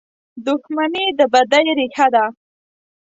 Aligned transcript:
•دښمني 0.45 1.05
د 1.17 1.21
بدۍ 1.33 1.67
ریښه 1.77 2.07
ده. 2.13 2.25